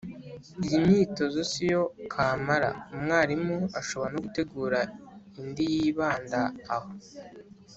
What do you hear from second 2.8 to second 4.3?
umwarimu ashobora no